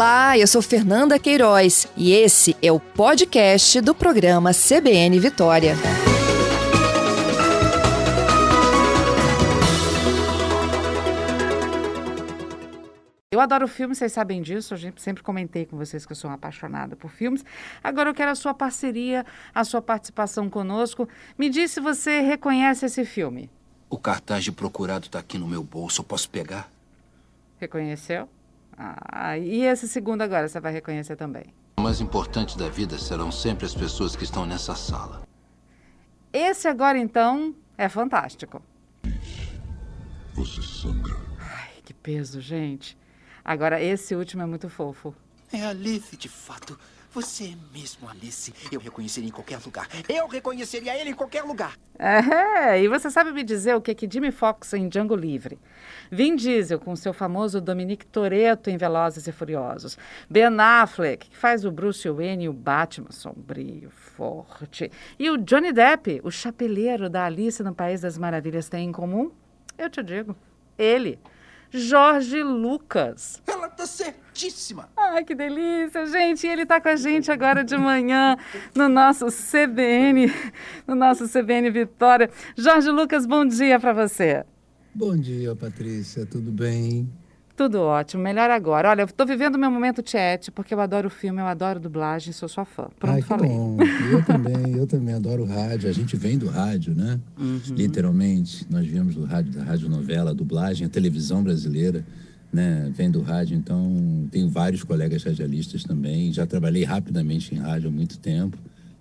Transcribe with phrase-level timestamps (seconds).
[0.00, 5.74] Olá, eu sou Fernanda Queiroz e esse é o podcast do programa CBN Vitória.
[13.30, 14.72] Eu adoro filmes, vocês sabem disso.
[14.72, 17.44] Eu sempre comentei com vocês que eu sou uma apaixonada por filmes.
[17.84, 21.06] Agora eu quero a sua parceria, a sua participação conosco.
[21.36, 23.50] Me diz se você reconhece esse filme.
[23.90, 26.00] O cartaz de procurado está aqui no meu bolso.
[26.00, 26.70] Eu posso pegar?
[27.58, 28.26] Reconheceu?
[28.82, 31.44] Ah, e esse segundo agora, você vai reconhecer também.
[31.76, 35.22] O mais importante da vida serão sempre as pessoas que estão nessa sala.
[36.32, 38.62] Esse agora, então, é fantástico.
[40.32, 41.14] Você sangra.
[41.38, 42.96] Ai, que peso, gente.
[43.44, 45.14] Agora, esse último é muito fofo.
[45.52, 46.78] É Alice, de fato.
[47.12, 48.54] Você é mesmo Alice.
[48.70, 49.88] Eu reconheceria em qualquer lugar.
[50.08, 51.76] Eu reconheceria ele em qualquer lugar.
[51.98, 55.58] É, e você sabe me dizer o que que Jimmy Fox em Django Livre,
[56.08, 59.98] Vin Diesel com seu famoso Dominique Toretto em Velozes e Furiosos,
[60.30, 65.72] Ben Affleck, que faz o Bruce Wayne e o Batman sombrio, forte, e o Johnny
[65.72, 69.32] Depp, o chapeleiro da Alice no País das Maravilhas, têm em comum?
[69.76, 70.36] Eu te digo,
[70.78, 71.18] ele.
[71.72, 73.42] Jorge Lucas.
[73.46, 73.86] Ela tá
[74.40, 74.88] certíssima.
[74.96, 76.46] Ai, que delícia, gente.
[76.46, 78.36] E ele tá com a gente agora de manhã
[78.74, 80.32] no nosso CBN,
[80.86, 82.30] no nosso CBN Vitória.
[82.56, 84.44] Jorge Lucas, bom dia para você.
[84.94, 86.24] Bom dia, Patrícia.
[86.24, 87.08] Tudo bem?
[87.54, 88.88] Tudo ótimo, melhor agora.
[88.88, 92.48] Olha, eu tô vivendo meu momento chat, porque eu adoro filme, eu adoro dublagem, sou
[92.48, 92.88] sua fã.
[92.98, 93.50] Pronto, Ai, que falei.
[93.50, 93.76] bom.
[94.10, 95.90] Eu também, eu também adoro rádio.
[95.90, 97.20] A gente vem do rádio, né?
[97.38, 97.60] Uhum.
[97.72, 102.02] Literalmente, nós viemos do rádio, da rádio novela, a dublagem, a televisão brasileira,
[102.52, 102.90] né?
[102.94, 106.32] Vem do rádio, então tenho vários colegas radialistas também.
[106.32, 108.56] Já trabalhei rapidamente em rádio há muito tempo,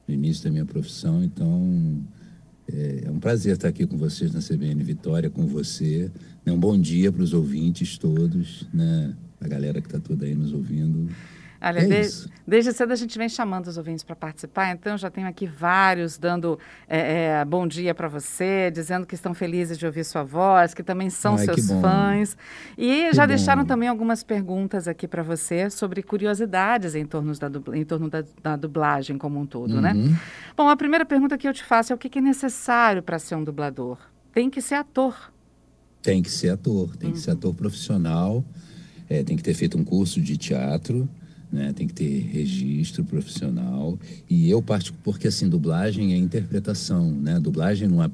[0.07, 2.03] no início da minha profissão, então
[2.71, 6.11] é, é um prazer estar aqui com vocês na CBN Vitória, com você.
[6.45, 6.51] Né?
[6.51, 9.13] Um bom dia para os ouvintes todos, né?
[9.41, 11.09] A galera que está toda aí nos ouvindo.
[11.61, 12.29] Olha, É de- isso.
[12.47, 16.17] desde cedo a gente vem chamando os ouvintes para participar, então já tenho aqui vários
[16.17, 16.57] dando
[16.87, 20.81] é, é, bom dia para você, dizendo que estão felizes de ouvir sua voz, que
[20.81, 22.37] também são Ai, seus fãs.
[22.77, 23.27] E Que já bom.
[23.27, 28.09] deixaram também algumas perguntas aqui para você sobre curiosidades em torno, da, dubla- em torno
[28.09, 29.91] da, da dublagem como um todo, né?
[29.93, 30.15] Uhum.
[30.55, 33.35] Bom, a primeira pergunta que eu te faço é o que é necessário para ser
[33.35, 33.97] um dublador?
[34.31, 35.31] Tem que ser ator.
[36.01, 38.45] Tem que ser ator, tem que ser ator profissional,
[39.09, 41.09] é, tem que ter feito um curso de teatro,
[41.51, 43.97] né, tem que ter registro profissional.
[44.29, 47.39] E eu parto porque assim, dublagem é interpretação, né?
[47.39, 48.09] Dublagem não é,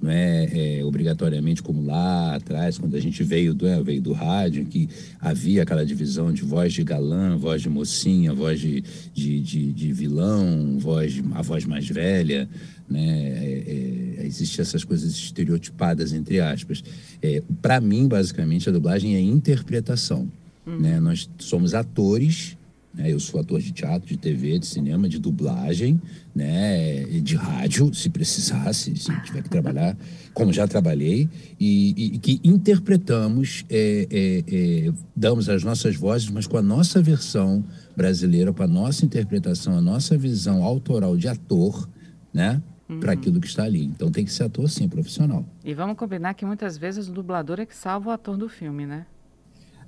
[0.00, 4.12] não é, é, obrigatoriamente como lá atrás, quando a gente veio do, é, veio do
[4.12, 4.88] rádio, que
[5.20, 8.82] havia aquela divisão de voz de galã, voz de mocinha, voz de,
[9.12, 12.48] de, de, de vilão, voz a voz mais velha
[12.88, 13.00] né?
[13.00, 16.82] É, é, Existem essas coisas estereotipadas, entre aspas.
[17.22, 20.28] É, Para mim, basicamente, a dublagem é interpretação.
[20.66, 20.98] Né?
[20.98, 22.55] Nós somos atores,
[22.96, 23.12] né?
[23.12, 26.00] eu sou ator de teatro, de TV, de cinema, de dublagem,
[26.34, 27.04] né?
[27.20, 29.96] de rádio, se precisasse, se tiver que trabalhar,
[30.32, 31.28] como já trabalhei,
[31.60, 36.62] e, e- e que interpretamos, é, é, é, damos as nossas vozes, mas com a
[36.62, 37.64] nossa versão
[37.96, 41.88] brasileira, com a nossa interpretação, a nossa visão autoral de ator,
[42.32, 42.62] né?
[43.00, 43.82] Para aquilo que está ali.
[43.84, 45.44] Então tem que ser ator, sim, profissional.
[45.64, 48.86] E vamos combinar que muitas vezes o dublador é que salva o ator do filme,
[48.86, 49.06] né?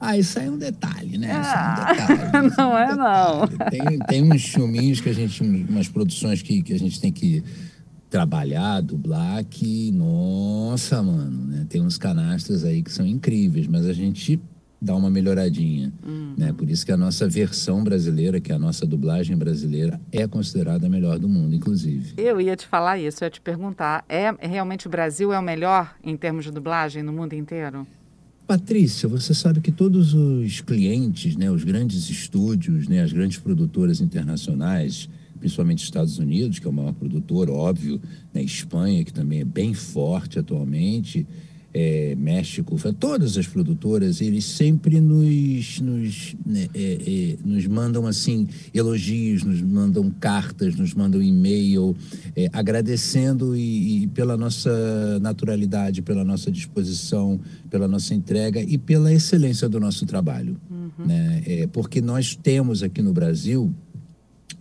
[0.01, 1.27] Ah, isso aí é um detalhe, né?
[1.29, 2.55] Isso Ah, é um detalhe.
[2.57, 3.49] não é, não.
[3.71, 7.43] Tem, tem uns filminhos que a gente, umas produções que, que a gente tem que
[8.09, 11.67] trabalhar, dublar, que, nossa, mano, né?
[11.69, 14.41] Tem uns canastras aí que são incríveis, mas a gente
[14.81, 15.93] dá uma melhoradinha,
[16.37, 16.53] né?
[16.53, 20.87] Por isso que a nossa versão brasileira, que é a nossa dublagem brasileira, é considerada
[20.87, 22.15] a melhor do mundo, inclusive.
[22.17, 24.05] Eu ia te falar isso, eu ia te perguntar.
[24.09, 27.87] É realmente o Brasil é o melhor em termos de dublagem no mundo inteiro?
[28.49, 34.01] Patrícia, você sabe que todos os clientes, né, os grandes estúdios, né, as grandes produtoras
[34.01, 35.07] internacionais,
[35.39, 38.01] principalmente Estados Unidos, que é o maior produtor, óbvio,
[38.33, 41.27] né, Espanha, que também é bem forte atualmente,
[41.73, 48.49] é, México, todas as produtoras, eles sempre nos, nos, né, é, é, nos mandam assim
[48.73, 51.95] elogios, nos mandam cartas, nos mandam e-mail,
[52.35, 57.39] é, agradecendo e, e pela nossa naturalidade, pela nossa disposição,
[57.71, 60.57] pela nossa entrega e pela excelência do nosso trabalho.
[61.07, 61.43] Né?
[61.47, 63.73] É, porque nós temos aqui no Brasil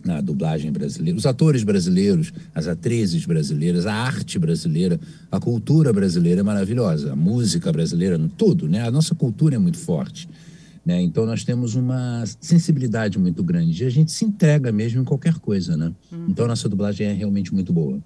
[0.08, 4.98] na dublagem brasileira, os atores brasileiros, as atrizes brasileiras, a arte brasileira,
[5.30, 8.86] a cultura brasileira é maravilhosa, a música brasileira, tudo, né?
[8.86, 10.26] A nossa cultura é muito forte.
[10.84, 11.02] Né?
[11.02, 15.34] Então nós temos uma sensibilidade muito grande e a gente se entrega mesmo em qualquer
[15.34, 15.92] coisa, né?
[16.26, 17.98] Então a nossa dublagem é realmente muito boa.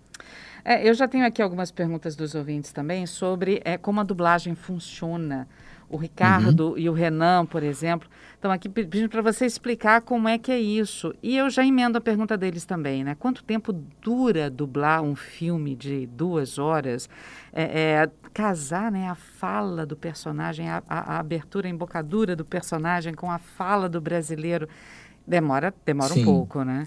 [0.65, 4.57] É, eu já tenho aqui algumas perguntas dos ouvintes também sobre é, como a dublagem
[4.57, 5.47] funciona.
[5.93, 6.79] O Ricardo uhum.
[6.79, 10.59] e o Renan, por exemplo, estão aqui pedindo para você explicar como é que é
[10.59, 11.15] isso.
[11.23, 13.15] E eu já emendo a pergunta deles também, né?
[13.15, 17.11] Quanto tempo dura dublar um filme de duas horas?
[17.53, 22.45] É, é, casar né, a fala do personagem, a, a, a, abertura, a embocadura do
[22.45, 24.67] personagem com a fala do brasileiro,
[25.27, 26.85] demora, demora um pouco, né?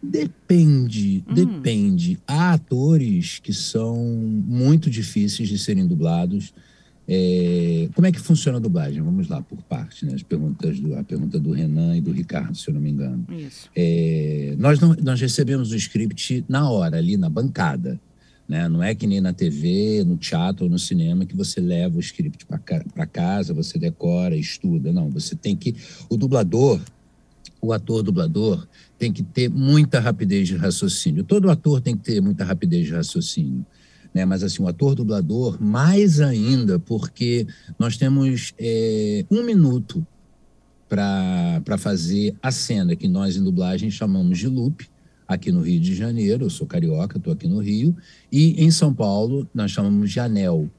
[0.00, 1.34] Depende, hum.
[1.34, 2.20] depende.
[2.28, 6.54] Há atores que são muito difíceis de serem dublados
[7.06, 9.02] é, como é que funciona a dublagem?
[9.02, 10.14] Vamos lá, por parte, né?
[10.14, 13.26] As perguntas do, a pergunta do Renan e do Ricardo, se eu não me engano.
[13.30, 13.68] Isso.
[13.76, 18.00] É, nós, não, nós recebemos o script na hora, ali na bancada.
[18.48, 18.68] Né?
[18.68, 22.00] Não é que nem na TV, no teatro ou no cinema que você leva o
[22.00, 24.92] script para casa, você decora, estuda.
[24.92, 25.76] Não, você tem que.
[26.08, 26.80] O dublador,
[27.60, 28.66] o ator dublador,
[28.98, 31.22] tem que ter muita rapidez de raciocínio.
[31.22, 33.64] Todo ator tem que ter muita rapidez de raciocínio
[34.14, 34.24] né?
[34.24, 37.46] Mas assim, o ator dublador, mais ainda, porque
[37.78, 40.06] nós temos é, um minuto
[40.88, 44.86] para fazer a cena que nós em dublagem chamamos de loop,
[45.26, 47.96] aqui no Rio de Janeiro, eu sou carioca, estou aqui no Rio,
[48.30, 50.70] e em São Paulo nós chamamos de anel,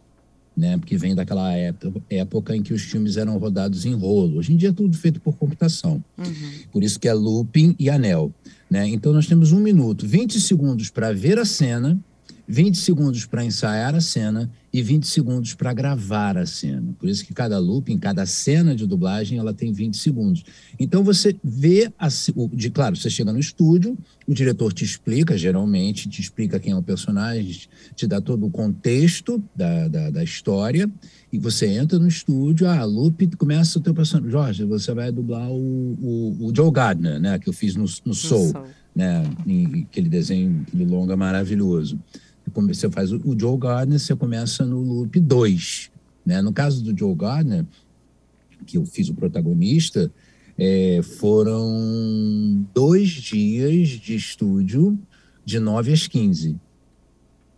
[0.55, 0.77] né?
[0.77, 4.37] Porque vem daquela época, época em que os filmes eram rodados em rolo.
[4.37, 6.01] Hoje em dia é tudo feito por computação.
[6.17, 6.51] Uhum.
[6.71, 8.31] Por isso que é looping e anel.
[8.69, 8.87] Né?
[8.87, 11.99] Então nós temos um minuto, 20 segundos para ver a cena
[12.47, 16.93] 20 segundos para ensaiar a cena e 20 segundos para gravar a cena.
[16.99, 20.43] Por isso que cada looping, cada cena de dublagem, ela tem 20 segundos.
[20.77, 22.09] Então você vê, a,
[22.53, 23.97] de claro, você chega no estúdio,
[24.27, 27.57] o diretor te explica, geralmente, te explica quem é o personagem,
[27.95, 30.91] te dá todo o contexto da, da, da história,
[31.31, 34.31] e você entra no estúdio, ah, loop, começa o teu personagem.
[34.31, 38.13] Jorge, você vai dublar o, o, o Joe Gardner, né, que eu fiz no, no
[38.13, 38.65] Soul, Soul.
[38.93, 41.97] Né, em, aquele desenho, aquele longa maravilhoso.
[42.55, 45.91] Você faz o Joe Gardner, você começa no loop 2.
[46.25, 46.41] Né?
[46.41, 47.65] No caso do Joe Gardner,
[48.65, 50.11] que eu fiz o protagonista,
[50.57, 54.97] é, foram dois dias de estúdio
[55.43, 56.55] de 9 às 15.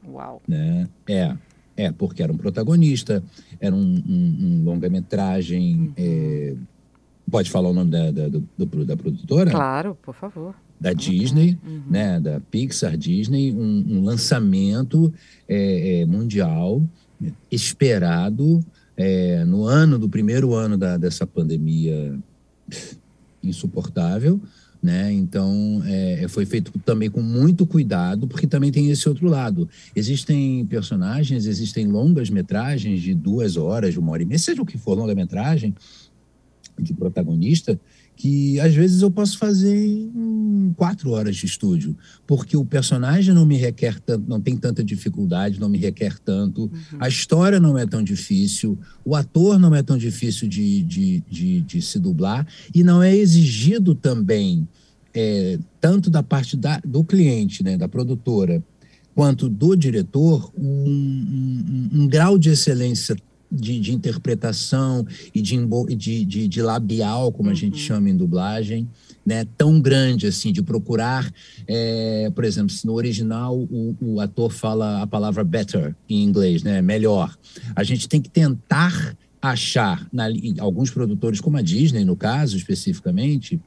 [0.08, 0.42] Uau!
[0.48, 0.90] Né?
[1.08, 1.38] É,
[1.76, 3.24] é, porque era um protagonista,
[3.60, 5.76] era um, um, um longa-metragem.
[5.76, 5.94] Uhum.
[5.96, 6.56] É,
[7.30, 9.52] pode falar o nome da, da, do, do, da produtora?
[9.52, 11.82] Claro, por favor da Disney, uhum.
[11.90, 15.12] né, da Pixar Disney, um, um lançamento
[15.48, 16.82] é, é, mundial
[17.52, 18.64] esperado
[18.96, 22.18] é, no ano do primeiro ano da, dessa pandemia
[23.44, 24.40] insuportável,
[24.82, 25.12] né?
[25.12, 29.68] Então é, foi feito também com muito cuidado, porque também tem esse outro lado.
[29.96, 34.66] Existem personagens, existem longas metragens de duas horas, de uma hora e meia, seja o
[34.66, 35.74] que for longa metragem
[36.80, 37.80] de protagonista,
[38.18, 43.46] que às vezes eu posso fazer em quatro horas de estúdio, porque o personagem não
[43.46, 46.98] me requer tanto, não tem tanta dificuldade, não me requer tanto, uhum.
[47.00, 51.62] a história não é tão difícil, o ator não é tão difícil de, de, de,
[51.62, 54.68] de se dublar, e não é exigido também,
[55.14, 58.64] é, tanto da parte da, do cliente, né, da produtora,
[59.14, 63.16] quanto do diretor, um, um, um grau de excelência
[63.52, 65.58] de, de interpretação e de,
[65.96, 67.88] de, de, de labial, como a gente uhum.
[67.88, 68.88] chama em dublagem,
[69.26, 71.30] né, tão grande assim, de procurar,
[71.68, 76.64] é, por exemplo, se no original o, o, ator fala a palavra better em inglês,
[76.64, 77.38] né, melhor,
[77.76, 80.28] a gente tem que tentar achar, na,
[80.60, 83.60] alguns produtores, como a Disney, no caso especificamente,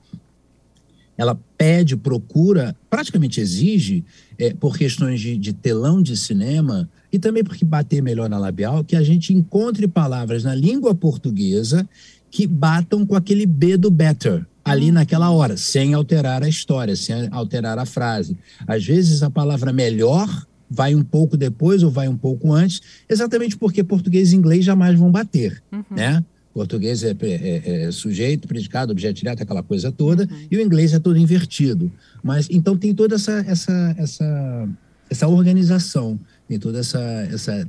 [1.16, 4.02] ela pede, procura, praticamente exige,
[4.38, 8.84] é, por questões de, de telão de cinema, e também porque bater melhor na labial,
[8.84, 11.88] que a gente encontre palavras na língua portuguesa
[12.30, 14.94] que batam com aquele B do better ali hum.
[14.94, 18.36] naquela hora, sem alterar a história, sem alterar a frase.
[18.66, 20.28] Às vezes a palavra melhor
[20.70, 24.96] vai um pouco depois ou vai um pouco antes, exatamente porque português e inglês jamais
[24.96, 25.82] vão bater, uhum.
[25.90, 26.24] né?
[26.54, 30.46] Português é, é, é, sujeito, predicado, objeto direto, aquela coisa toda, uhum.
[30.50, 31.90] e o inglês é todo invertido.
[32.22, 34.68] Mas então tem toda essa essa essa
[35.08, 36.18] essa organização
[36.50, 36.99] tem toda essa,
[37.33, 37.69] essa,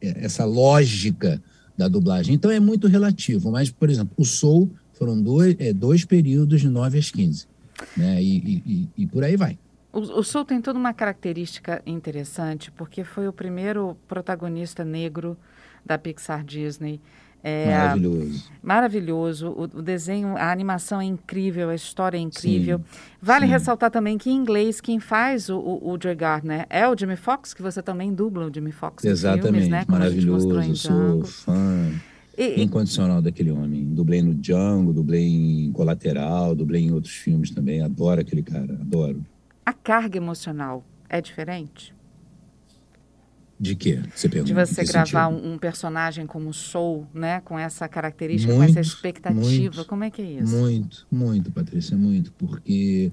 [0.00, 1.42] essa lógica
[1.76, 2.32] da dublagem.
[2.32, 6.68] Então é muito relativo, mas, por exemplo, o Soul foram dois, é, dois períodos de
[6.68, 7.48] 9 às 15,
[7.96, 8.22] né?
[8.22, 9.58] E, e, e, por aí vai.
[9.92, 15.36] O, o Soul tem toda uma característica interessante, porque foi o primeiro protagonista negro
[15.84, 17.00] da Pixar Disney.
[17.42, 18.44] É, maravilhoso.
[18.62, 19.48] Maravilhoso.
[19.48, 22.78] O, o, desenho, a animação é incrível, a história é incrível.
[22.78, 23.52] Sim, vale sim.
[23.52, 27.16] ressaltar também que em inglês quem faz o, o, o Joy Gardner é o Jimmy
[27.16, 29.84] Fox, que você também dubla o Jimmy Fox Exatamente, filmes, né?
[29.84, 30.76] Como maravilhoso.
[30.76, 31.90] Sou fã
[32.38, 33.84] e, incondicional daquele homem.
[33.86, 37.82] Dublei no Django, dublei em Colateral, dublei em outros filmes também.
[37.82, 39.24] Adoro aquele cara, adoro.
[39.66, 41.94] A carga emocional é diferente?
[43.62, 44.00] De quê?
[44.12, 44.52] Você pergunta.
[44.52, 47.40] De você gravar um, um, personagem como Soul, né?
[47.42, 49.40] Com essa característica, muito, com essa expectativa.
[49.40, 50.56] Muito, Como é que é isso?
[50.56, 52.32] Muito, muito, Patrícia, muito.
[52.32, 53.12] Porque.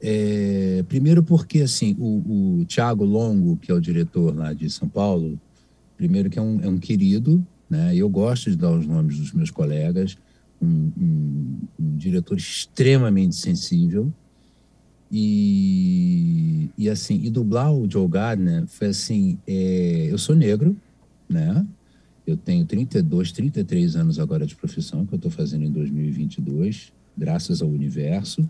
[0.00, 4.88] É, primeiro porque, assim, o, o Tiago Longo, que é o diretor lá de São
[4.88, 5.38] Paulo,
[5.96, 7.94] primeiro que é um, é um querido, né?
[7.94, 10.16] Eu gosto de dar os nomes dos meus colegas.
[10.60, 14.12] Um, um, um diretor extremamente sensível,
[15.14, 20.74] e, e assim, e dublar o Joe Gardner foi assim, é, eu sou negro,
[21.28, 21.66] né?
[22.26, 27.60] Eu tenho 32, 33 anos agora de profissão, que eu estou fazendo em 2022, graças
[27.60, 28.48] ao universo.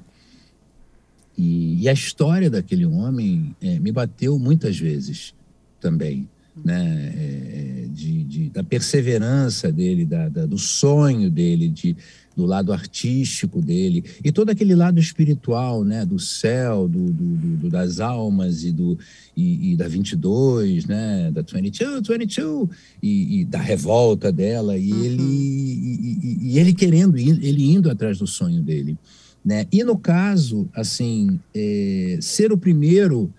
[1.36, 5.34] E, e a história daquele homem é, me bateu muitas vezes
[5.80, 6.28] também,
[6.64, 7.12] né?
[7.16, 11.96] É, de, de, da perseverança dele, da, da, do sonho dele de
[12.36, 17.70] do lado artístico dele e todo aquele lado espiritual, né, do céu, do, do, do
[17.70, 18.98] das almas e do
[19.36, 22.68] e, e, da 22, né, da 22, 22
[23.02, 25.04] e, e da revolta dela e uhum.
[25.04, 28.96] ele e, e, ele querendo ele indo atrás do sonho dele,
[29.44, 29.66] né?
[29.72, 33.32] E no caso, assim, é, ser o primeiro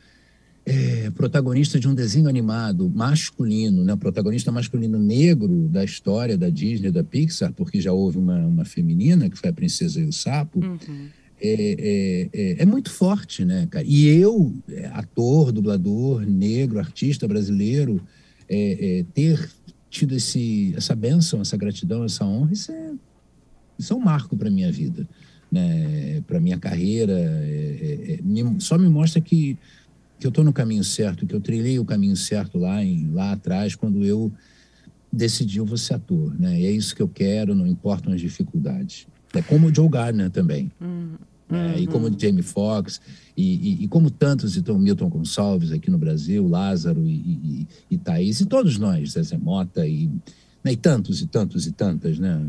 [0.66, 6.90] é, protagonista de um desenho animado masculino, né, protagonista masculino negro da história da Disney,
[6.90, 10.60] da Pixar, porque já houve uma, uma feminina, que foi a Princesa e o Sapo,
[10.60, 11.10] uhum.
[11.42, 13.86] é, é, é, é, muito forte, né, cara?
[13.86, 18.02] E eu, é, ator, dublador, negro, artista brasileiro,
[18.48, 19.50] é, ter
[19.90, 22.92] tido esse, essa bênção, essa gratidão, essa honra, isso é,
[23.78, 25.06] isso é um marco para minha vida,
[25.52, 27.14] né, para minha carreira,
[28.24, 29.58] me, só me mostra que
[30.20, 33.32] que eu estou no caminho certo, que eu trilhei o caminho certo lá, em, lá
[33.32, 34.32] atrás, quando eu
[35.12, 36.60] decidi eu vou ser ator, né?
[36.60, 39.08] E é isso que eu quero, não importam as dificuldades.
[39.34, 40.72] É como o Joe Gardner também.
[40.82, 41.16] Uhum.
[41.52, 43.00] É, e como o Jamie Foxx,
[43.38, 47.98] e, e, e, como tantos, então Milton Gonçalves aqui no Brasil, Lázaro e, e, e
[47.98, 50.10] Thaís, e todos nós, Zezé Mota, e,
[50.64, 52.42] né, e tantos e tantos e tantas, né?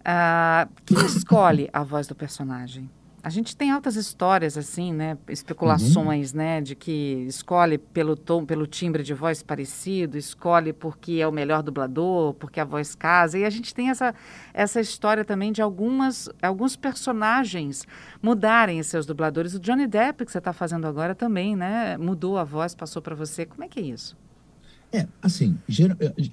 [0.00, 2.88] Uh, quem escolhe a voz do personagem?
[3.28, 5.18] A gente tem altas histórias assim, né?
[5.28, 6.38] Especulações, uhum.
[6.38, 6.60] né?
[6.62, 11.62] De que escolhe pelo tom, pelo timbre de voz parecido, escolhe porque é o melhor
[11.62, 13.38] dublador, porque a voz casa.
[13.38, 14.14] E a gente tem essa,
[14.54, 17.86] essa história também de algumas, alguns personagens
[18.22, 19.52] mudarem seus dubladores.
[19.52, 21.98] O Johnny Depp, que você está fazendo agora também, né?
[21.98, 23.44] Mudou a voz, passou para você.
[23.44, 24.16] Como é que é isso?
[24.90, 25.54] É, assim,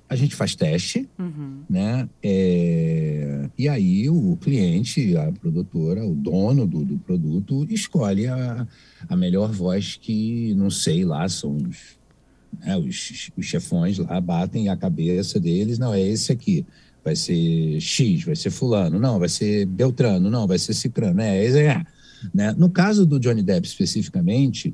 [0.08, 1.64] a gente faz teste, uhum.
[1.70, 2.08] né?
[2.24, 8.66] É, e aí o cliente, a produtora, o dono do, do produto, escolhe a,
[9.10, 11.98] a melhor voz que, não sei lá, são os,
[12.62, 16.66] né, os, os chefões lá, batem a cabeça deles, não, é esse aqui.
[17.04, 21.44] Vai ser X, vai ser fulano, não, vai ser Beltrano, não, vai ser Cicrano, é,
[21.44, 21.86] esse é.
[22.34, 22.56] Né?
[22.58, 24.74] No caso do Johnny Depp especificamente,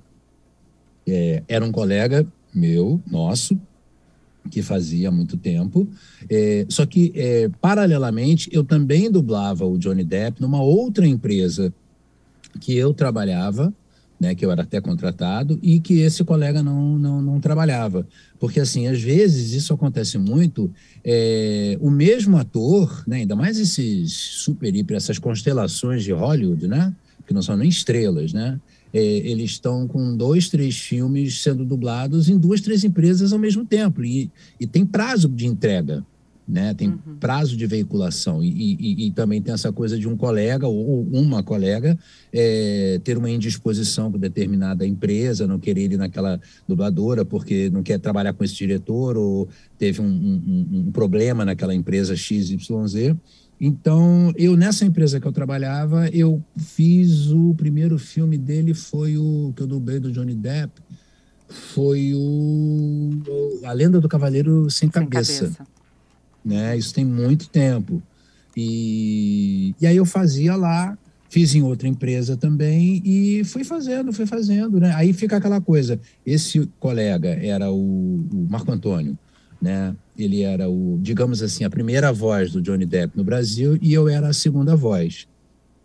[1.08, 3.60] é, era um colega meu, nosso,
[4.50, 5.88] que fazia há muito tempo.
[6.30, 11.74] É, só que, é, paralelamente, eu também dublava o Johnny Depp numa outra empresa
[12.60, 13.74] que eu trabalhava,
[14.20, 18.08] né, que eu era até contratado, e que esse colega não, não, não trabalhava.
[18.40, 20.72] Porque, assim, às vezes isso acontece muito,
[21.04, 26.94] é, o mesmo ator, né, ainda mais esses super, hiper, essas constelações de Hollywood, né,
[27.26, 28.60] que não são nem estrelas, né,
[28.94, 33.66] é, eles estão com dois, três filmes sendo dublados em duas, três empresas ao mesmo
[33.66, 34.04] tempo.
[34.04, 34.30] E,
[34.60, 36.06] e tem prazo de entrega,
[36.48, 36.74] né?
[36.74, 37.16] tem uhum.
[37.20, 38.44] prazo de veiculação.
[38.44, 41.98] E, e, e, também tem essa coisa de um colega ou uma colega
[42.34, 48.00] é, ter uma indisposição com determinada empresa, não querer ir naquela dubladora porque não quer
[48.00, 53.16] trabalhar com esse diretor ou teve um, um, um problema naquela empresa XYZ.
[53.64, 59.54] Então, eu nessa empresa que eu trabalhava, eu fiz o primeiro filme dele foi o
[59.56, 60.82] que eu dublei do Johnny Depp,
[61.48, 65.44] foi o A Lenda do Cavaleiro Sem, Sem cabeça.
[65.44, 65.68] cabeça.
[66.44, 66.76] Né?
[66.76, 68.02] Isso tem muito tempo.
[68.58, 70.98] E, e aí eu fazia lá,
[71.30, 74.92] fiz em outra empresa também e fui fazendo, fui fazendo, né?
[74.96, 79.16] Aí fica aquela coisa, esse colega era o, o Marco Antônio,
[79.62, 79.96] né?
[80.24, 84.08] Ele era o, digamos assim, a primeira voz do Johnny Depp no Brasil e eu
[84.08, 85.28] era a segunda voz.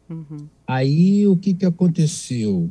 [0.09, 0.47] Uhum.
[0.67, 2.71] Aí o que, que aconteceu?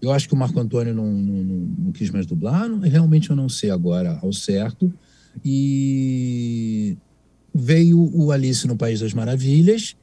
[0.00, 1.44] Eu acho que o Marco Antônio não, não,
[1.78, 4.92] não quis mais dublar, não, realmente eu não sei agora ao certo.
[5.44, 6.96] E
[7.54, 9.96] veio o Alice no País das Maravilhas.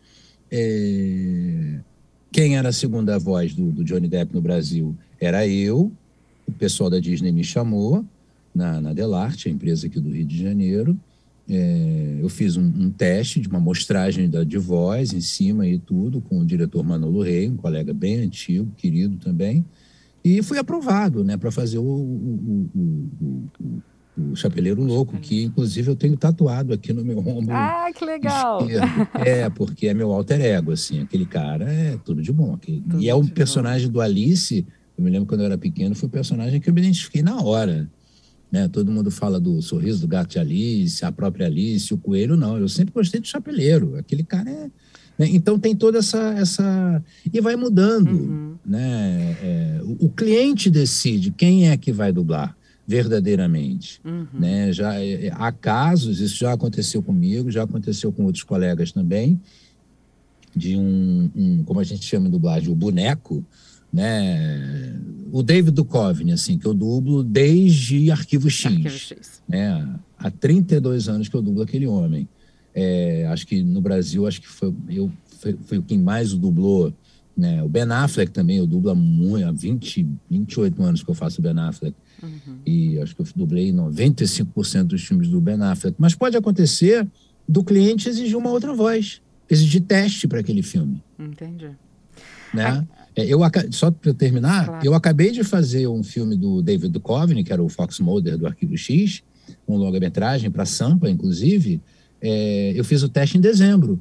[0.51, 1.79] É...
[2.31, 5.91] Quem era a segunda voz do, do Johnny Depp no Brasil era eu.
[6.47, 8.05] O pessoal da Disney me chamou
[8.55, 10.97] na, na Delarte, a empresa aqui do Rio de Janeiro.
[11.47, 15.77] É, eu fiz um, um, teste de uma mostragem da, de voz em cima e
[15.77, 19.63] tudo, com o diretor Manolo Rei, um colega bem antigo, querido também.
[20.23, 23.81] E fui aprovado, né, para fazer o, o, o,
[24.17, 27.53] o, Chapeleiro Louco, que inclusive eu tenho tatuado aqui no meu ombro.
[27.53, 28.61] Ah, que legal!
[28.61, 28.87] Esquerdo.
[29.23, 32.57] É, porque é meu alter ego, assim, aquele cara é tudo de bom.
[32.57, 33.93] Tudo e é um personagem bom.
[33.93, 34.65] do Alice,
[34.97, 37.39] eu me lembro quando eu era pequeno, foi um personagem que eu me identifiquei na
[37.39, 37.87] hora.
[38.55, 38.69] Né?
[38.69, 42.57] Todo mundo fala do sorriso do gato de Alice, a própria Alice, o coelho, não.
[42.57, 43.97] Eu sempre gostei do chapeleiro.
[43.97, 44.71] Aquele cara é.
[45.19, 45.27] Né?
[45.33, 46.33] Então tem toda essa.
[46.37, 47.03] essa...
[47.33, 48.11] E vai mudando.
[48.11, 48.55] Uhum.
[48.65, 49.37] Né?
[49.41, 52.55] É, o, o, cliente decide quem é que vai dublar
[52.87, 53.99] verdadeiramente.
[54.05, 54.25] Uhum.
[54.33, 54.71] Né?
[54.71, 59.37] Já, é, há casos, isso já aconteceu comigo, já aconteceu com outros colegas também,
[60.55, 63.43] de um, um como a gente chama em dublagem, o boneco
[63.95, 64.93] né?
[65.31, 68.65] O David Duchovny, assim, que eu dublo desde Arquivo X.
[68.65, 69.41] Arquivo X.
[69.47, 69.95] Né?
[70.19, 72.27] Há 32 anos que eu dublo aquele homem.
[72.73, 75.09] É, acho que no Brasil, acho que foi, eu,
[75.39, 76.93] foi, foi quem mais o dublou.
[77.37, 77.63] Né?
[77.63, 81.39] O Ben Affleck também, eu dublo há, muito, há 20, 28 anos que eu faço
[81.39, 81.95] o Ben Affleck.
[82.21, 82.57] Uhum.
[82.65, 85.95] E acho que eu dublei 95% dos filmes do Ben Affleck.
[85.97, 87.07] Mas pode acontecer
[87.47, 91.01] do cliente exigir uma outra voz, exigir teste para aquele filme.
[91.17, 91.69] Entendi.
[92.53, 92.85] Né?
[92.99, 93.39] É, eu,
[93.71, 94.85] só para terminar, claro.
[94.85, 98.45] eu acabei de fazer um filme do David Duchovny, que era o Fox Mulder do
[98.45, 99.23] Arquivo X,
[99.67, 101.81] um longa-metragem para Sampa, inclusive.
[102.21, 103.99] É, eu fiz o teste em dezembro.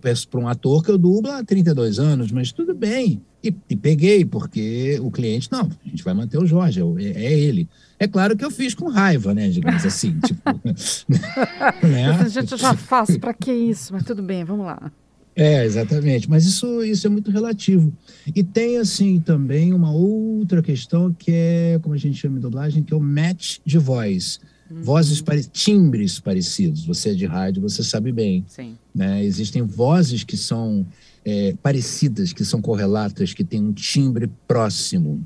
[0.00, 3.22] Peço para um ator que eu dublo há 32 anos, mas tudo bem.
[3.44, 7.32] E, e, peguei, porque o cliente, não, a gente vai manter o Jorge, é, é
[7.32, 7.68] ele.
[7.98, 10.18] É claro que eu fiz com raiva, né, digamos assim.
[10.20, 10.42] tipo,
[11.86, 12.28] né?
[12.28, 13.92] Gente, eu já faço, para que isso?
[13.92, 14.90] Mas tudo bem, vamos lá.
[15.36, 16.30] É, exatamente.
[16.30, 17.92] Mas isso, isso é muito relativo.
[18.34, 22.82] E tem, assim, também uma outra questão que é, como a gente chama em dublagem,
[22.82, 24.40] que é o match de voz.
[24.70, 24.82] Uhum.
[24.82, 25.44] Vozes, pare...
[25.44, 26.86] timbres parecidos.
[26.86, 28.46] Você é de rádio, você sabe bem.
[28.48, 28.78] Sim.
[28.94, 29.22] Né?
[29.22, 30.86] Existem vozes que são
[31.22, 35.22] é, parecidas, que são correlatas, que têm um timbre próximo.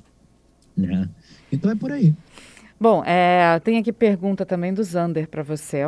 [0.76, 1.08] Né?
[1.52, 2.12] Então é por aí.
[2.80, 5.86] Bom, é, tem aqui pergunta também do Zander para você.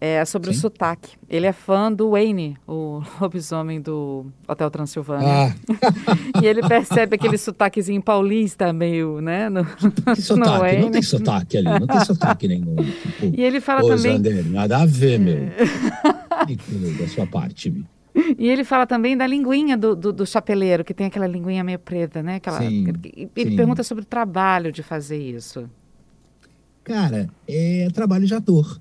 [0.00, 0.58] É sobre Sim.
[0.58, 1.16] o sotaque.
[1.28, 5.26] Ele é fã do Wayne, o lobisomem do Hotel Transilvânia.
[5.28, 5.54] Ah.
[6.40, 9.48] e ele percebe aquele sotaquezinho paulista meio, né?
[9.48, 10.76] No, que sotaque?
[10.76, 12.76] No não tem sotaque ali, não tem sotaque nenhum.
[12.76, 14.16] Tipo, e ele fala também...
[14.16, 15.48] Zander, nada a ver, meu.
[16.96, 17.82] da sua parte, meu.
[18.38, 21.78] E ele fala também da linguinha do, do, do, chapeleiro, que tem aquela linguinha meio
[21.78, 22.36] preta, né?
[22.36, 22.88] Aquela, sim,
[23.36, 23.56] ele sim.
[23.56, 25.68] pergunta sobre o trabalho de fazer isso.
[26.82, 28.80] Cara, é trabalho de ator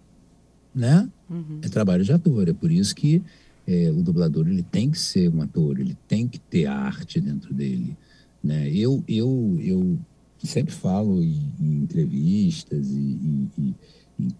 [0.78, 1.10] né?
[1.30, 1.60] Uhum.
[1.62, 2.48] É trabalho de ator.
[2.48, 3.22] É por isso que
[3.68, 7.54] é, o dublador ele tem que ser um ator, ele tem que ter arte dentro
[7.54, 7.98] dele.
[8.44, 8.70] Né?
[8.70, 10.00] Eu, eu, eu
[10.42, 13.76] sempre falo em, em entrevistas e, e,
[14.20, 14.36] e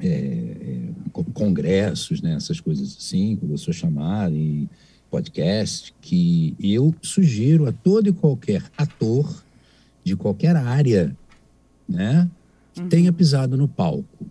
[0.00, 0.88] é, é,
[1.32, 2.34] congressos, né?
[2.34, 4.68] essas coisas assim, quando eu sou chamado em
[5.10, 9.44] podcast, que eu sugiro a todo e qualquer ator
[10.02, 11.16] de qualquer área
[11.88, 12.28] né,
[12.72, 12.88] que uhum.
[12.88, 14.26] tenha pisado no palco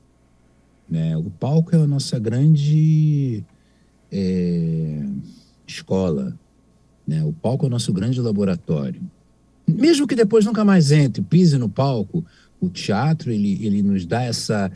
[0.94, 1.18] né?
[1.18, 3.44] O palco é a nossa grande
[4.12, 5.04] é,
[5.66, 6.38] escola.
[7.08, 7.24] Né?
[7.24, 9.02] O palco é o nosso grande laboratório.
[9.68, 12.24] Mesmo que depois nunca mais entre, pise no palco,
[12.62, 14.72] o teatro ele, ele nos dá essa.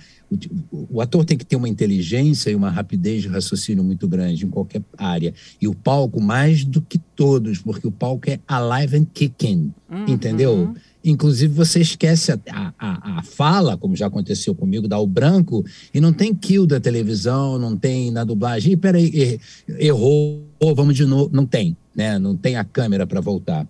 [0.71, 4.43] O, o, ator tem que ter uma inteligência e uma rapidez de raciocínio muito grande
[4.43, 5.35] em qualquer área.
[5.61, 10.05] E o palco, mais do que todos, porque o palco é alive and kicking, uhum.
[10.07, 10.73] entendeu?
[11.07, 16.01] Inclusive, você esquece a, a, a, fala, como já aconteceu comigo, dá o branco, e
[16.01, 18.73] não tem kill da televisão, não tem na dublagem.
[18.73, 19.39] Ih, peraí,
[19.79, 20.43] errou,
[20.75, 21.29] vamos de novo.
[21.31, 22.19] Não tem, né?
[22.19, 23.65] Não tem a câmera para voltar.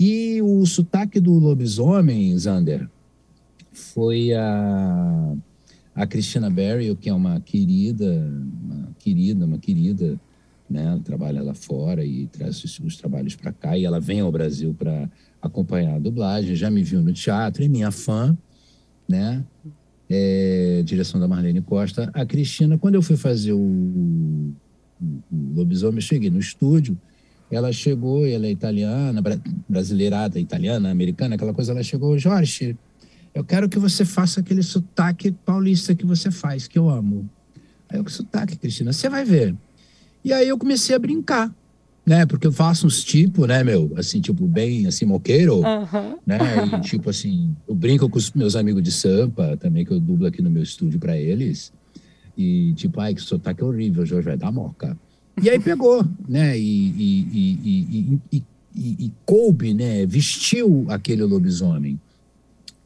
[0.00, 2.88] E o sotaque do lobisomem, Zander,
[3.72, 5.34] foi a,
[5.94, 8.28] a Christina Berry, que é uma querida,
[8.64, 10.20] uma querida, uma querida,
[10.68, 11.00] né?
[11.04, 14.74] Trabalha lá fora e traz os, os trabalhos para cá, e ela vem ao Brasil
[14.76, 15.08] para
[15.40, 18.36] acompanhar a dublagem, já me viu no teatro, é minha fã,
[19.08, 19.44] né?
[20.08, 22.10] É, direção da Marlene Costa.
[22.12, 24.54] A Cristina, quando eu fui fazer o, o,
[25.00, 26.98] o Lobisomem, cheguei no estúdio,
[27.50, 32.76] ela chegou, ela é italiana, bra, brasileirada, italiana, americana, aquela coisa, ela chegou, Jorge,
[33.34, 37.28] eu quero que você faça aquele sotaque paulista que você faz, que eu amo.
[37.88, 38.92] Aí eu, que sotaque, Cristina?
[38.92, 39.54] Você vai ver.
[40.24, 41.54] E aí eu comecei a brincar
[42.10, 42.26] né?
[42.26, 43.92] Porque eu faço uns tipos, né, meu?
[43.96, 46.18] Assim, tipo, bem, assim, moqueiro, uhum.
[46.26, 46.38] né?
[46.76, 50.26] E, tipo, assim, eu brinco com os meus amigos de Sampa também, que eu dublo
[50.26, 51.72] aqui no meu estúdio para eles.
[52.36, 54.98] E, tipo, ai, que sotaque horrível, Jorge vai dar moca.
[55.40, 56.58] E aí pegou, né?
[56.58, 58.42] E, e, e,
[58.74, 60.04] e, e coube, né?
[60.04, 61.96] Vestiu aquele lobisomem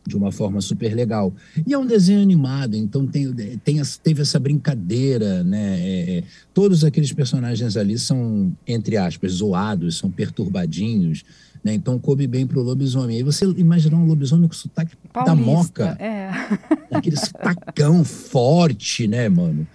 [0.07, 1.33] de uma forma super legal.
[1.67, 3.33] E é um desenho animado, então tem,
[3.65, 5.81] tem, teve essa brincadeira, né?
[5.81, 11.25] É, é, todos aqueles personagens ali são, entre aspas, zoados, são perturbadinhos,
[11.63, 11.73] Né?
[11.73, 13.17] Então coube bem pro lobisomem.
[13.17, 16.31] Aí você imaginar um lobisomem com sotaque da Paulista, moca, É.
[16.93, 19.67] aquele sotacão forte, né, mano?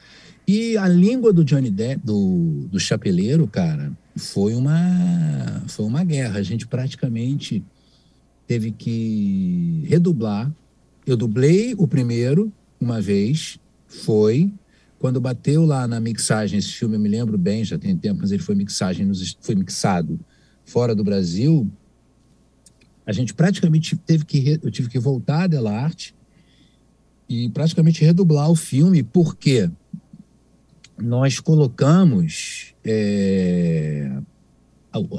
[0.48, 6.40] E a língua do Johnny Depp, do, do chapeleiro, cara, foi uma, foi uma guerra.
[6.40, 7.64] A gente praticamente
[8.50, 10.52] teve que redublar.
[11.06, 14.52] Eu dublei o primeiro uma vez, foi.
[14.98, 18.32] Quando bateu lá na mixagem, esse filme eu me lembro bem, já tem tempo, mas
[18.32, 20.20] ele foi mixagem, nos, foi mixado
[20.66, 21.72] fora do Brasil.
[23.06, 26.16] A gente praticamente teve que, eu tive que voltar a Delarte
[27.30, 29.70] e praticamente redublar o filme, porque
[30.98, 34.12] nós colocamos é,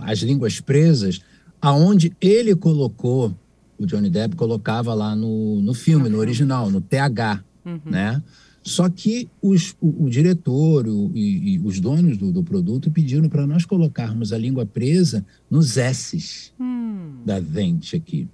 [0.02, 1.20] as línguas presas
[1.60, 3.34] aonde ele colocou,
[3.78, 7.42] o Johnny Depp colocava lá no, no filme, no original, no TH,
[7.84, 8.22] né?
[8.62, 13.26] Só que os- o, o diretor o- e, e os donos do, do produto pediram
[13.28, 17.22] para nós colocarmos a língua presa nos S's Hum.
[17.24, 18.28] da dente aqui,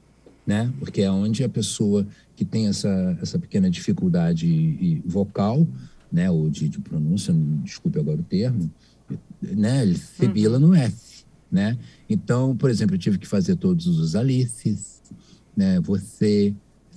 [0.45, 0.73] né?
[0.81, 5.67] Porque é onde a pessoa que tem essa, essa pequena dificuldade vocal,
[6.11, 7.33] né, ou de, de pronúncia,
[7.65, 8.71] desculpe agora o termo,
[9.41, 10.97] né, ele fibila no F,
[11.50, 11.78] né?
[12.09, 15.02] Então, por exemplo, eu tive que fazer todos os alices,
[15.56, 15.80] né?
[15.80, 16.54] Você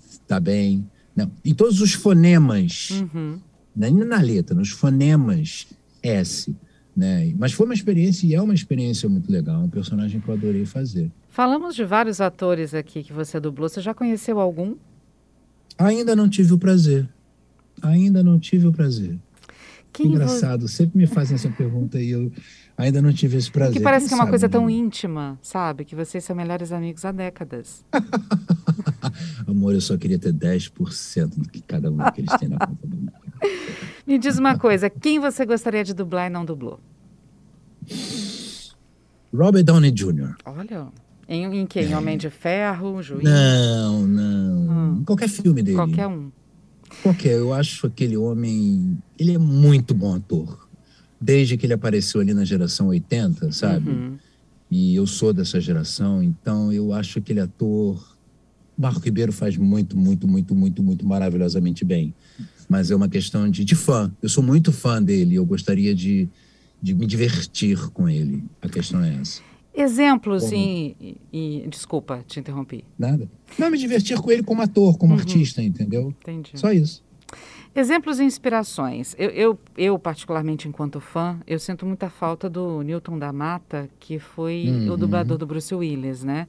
[0.09, 0.85] está bem,
[1.15, 3.39] não, em todos os fonemas, Uhum.
[3.75, 5.67] nem na letra, nos fonemas
[6.03, 6.55] S,
[6.95, 7.33] né?
[7.37, 10.65] Mas foi uma experiência e é uma experiência muito legal, um personagem que eu adorei
[10.65, 11.11] fazer.
[11.29, 13.69] Falamos de vários atores aqui que você dublou.
[13.69, 14.75] Você já conheceu algum?
[15.77, 17.07] Ainda não tive o prazer.
[17.81, 19.17] Ainda não tive o prazer.
[19.93, 22.31] Quem vo- Engraçado, sempre me fazem essa pergunta e eu
[22.79, 23.73] ainda não tive esse prazer.
[23.73, 24.71] Que parece que é uma sabe, coisa tão né?
[24.71, 25.83] íntima, sabe?
[25.83, 27.83] Que vocês são melhores amigos há décadas.
[29.45, 32.87] Amor, eu só queria ter 10% do que cada um que eles têm na conta
[32.87, 33.19] do banco.
[34.07, 36.79] Me diz uma coisa, quem você gostaria de dublar e não dublou?
[39.33, 40.35] Robert Downey Jr.
[40.45, 40.87] Olha,
[41.27, 41.85] em, em quem?
[41.85, 43.23] Em Homem de Ferro, Juiz?
[43.23, 45.03] Não, não.
[45.03, 45.77] Qualquer filme dele.
[45.77, 46.31] Qualquer um.
[47.03, 47.33] Qualquer.
[47.33, 48.97] Eu acho aquele homem.
[49.17, 50.68] Ele é muito bom ator.
[51.21, 53.89] Desde que ele apareceu ali na geração 80, sabe?
[53.89, 54.17] Uhum.
[54.71, 58.17] E eu sou dessa geração, então eu acho aquele ator.
[58.77, 62.13] Marco Ribeiro faz muito, muito, muito, muito, muito maravilhosamente bem.
[62.69, 64.11] Mas é uma questão de, de fã.
[64.21, 65.35] Eu sou muito fã dele.
[65.35, 66.29] Eu gostaria de,
[66.81, 68.43] de me divertir com ele.
[68.61, 69.41] A questão é essa.
[69.75, 70.55] Exemplos Como?
[70.55, 72.83] e, Desculpa, te interrompi.
[72.97, 73.27] Nada.
[73.57, 75.19] Não, me divertir com ele como ator, como Uhum.
[75.19, 76.13] artista, entendeu?
[76.21, 76.51] Entendi.
[76.55, 77.03] Só isso.
[77.75, 79.15] Exemplos e inspirações.
[79.17, 84.17] Eu, eu, eu, particularmente enquanto fã, eu sinto muita falta do Newton da Mata, que
[84.19, 84.97] foi o Uhum.
[84.97, 86.47] dublador do Bruce Willis, né?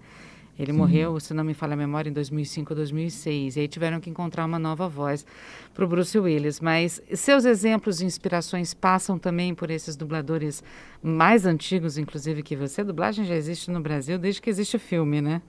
[0.58, 3.56] Ele morreu, se não me falha a memória, em 2005 ou 2006.
[3.56, 5.24] E aí tiveram que encontrar uma nova voz
[5.72, 6.60] para o Bruce Willis.
[6.60, 10.62] Mas seus exemplos e inspirações passam também por esses dubladores
[11.02, 12.82] mais antigos, inclusive, que você.
[12.82, 15.40] A dublagem já existe no Brasil desde que existe filme, né?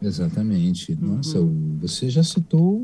[0.00, 0.94] Exatamente.
[1.00, 1.76] Nossa, Uhum.
[1.78, 2.80] o- você já citou,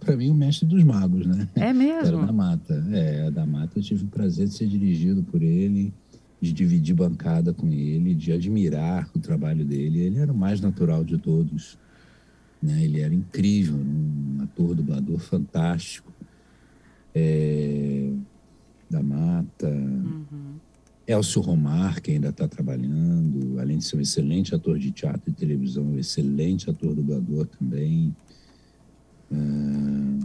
[0.00, 1.48] para mim, o mestre dos magos, né?
[1.54, 2.26] É Era mesmo?
[2.26, 2.84] da Mata.
[2.90, 5.92] É, a da Mata eu tive o prazer de ser dirigido por ele,
[6.40, 10.00] de dividir bancada com ele, de admirar o trabalho dele.
[10.00, 11.78] Ele era o mais natural de todos.
[12.62, 12.82] Né?
[12.84, 16.12] Ele era incrível, um ator, dublador fantástico.
[17.14, 18.10] É,
[18.88, 19.68] da Mata.
[19.68, 20.56] Uhum.
[21.06, 25.32] Elcio Romar, que ainda está trabalhando, além de ser um excelente ator de teatro e
[25.32, 28.14] televisão, um excelente ator dublador também.
[29.32, 30.18] Ah,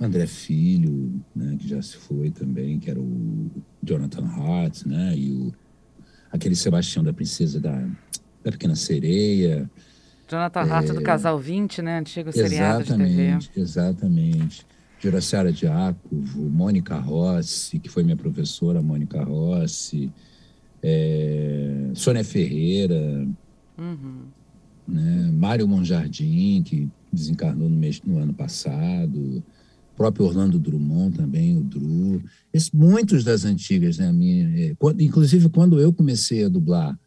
[0.00, 3.50] André Filho, né, que já se foi também, que era o
[3.82, 5.52] Jonathan Hart, né, e o,
[6.30, 7.72] aquele Sebastião da Princesa da,
[8.44, 9.68] da Pequena Sereia.
[10.30, 11.98] Jonathan Hart do Casal 20, né?
[11.98, 13.02] Antigo seriado de TV.
[13.04, 14.66] Exatamente, exatamente.
[15.00, 20.12] Juraciara Diácovo, Mônica Rossi, que foi minha professora, Mônica Rossi,
[20.82, 23.26] é, Sônia Ferreira,
[23.78, 24.24] Uhum.
[24.86, 29.42] né, Mário Monjardim, que desencarnou no, mês, no ano passado,
[29.96, 32.22] próprio Orlando Drummond também, o Dru.
[32.72, 34.08] Muitos das antigas, né?
[34.08, 36.98] a Minha, é, quando- inclusive, quando eu comecei a dublar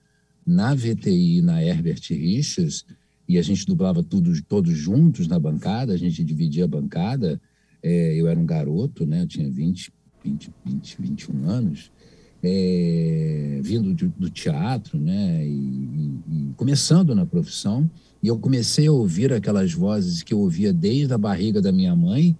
[0.46, 2.86] na VTI, na Herbert Richards,
[3.28, 7.40] e a gente dublava tudo, todos juntos na bancada, a gente dividia a bancada,
[7.82, 9.22] é, eu era um garoto, né?
[9.22, 9.92] Eu tinha 20,
[10.24, 11.92] 20, 20 21 anos,
[12.44, 15.46] é, vindo de- do teatro, né?
[15.46, 17.90] E, e- e começando na profissão.
[18.24, 21.96] E eu comecei a ouvir aquelas vozes que eu ouvia desde a barriga da minha
[21.96, 22.36] mãe.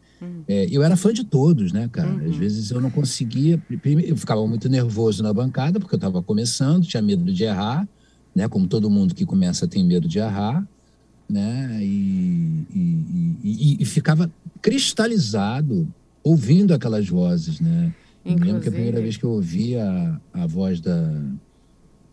[0.48, 2.10] É, eu era fã de todos, né, cara?
[2.30, 3.60] Às vezes eu não conseguia.
[4.06, 7.88] Eu ficava muito nervoso na bancada, porque eu estava começando, tinha medo de errar,
[8.36, 8.48] né?
[8.48, 10.64] Como todo mundo que começa tem medo de errar,
[11.28, 11.80] né?
[11.82, 15.88] E, e- e- e- e ficava cristalizado
[16.24, 17.92] ouvindo aquelas vozes, né?
[18.24, 21.22] Eu me lembro que a primeira Inclusive- vez que eu ouvi a, a voz da,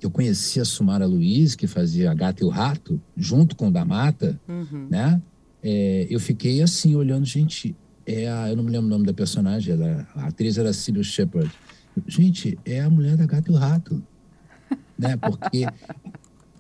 [0.01, 3.71] eu conheci a Sumara Luiz, que fazia a Gata e o Rato, junto com o
[3.71, 4.87] da Mata, Uhum.
[4.91, 5.21] né?
[5.63, 7.75] É, eu fiquei assim, olhando, gente,
[8.07, 11.03] é a, eu não me lembro o nome da personagem, ela, a atriz era Cílio
[11.05, 11.51] Shepard.
[12.07, 14.03] Gente, é a mulher da Gata e o Rato,
[14.99, 15.17] né?
[15.17, 15.67] Porque,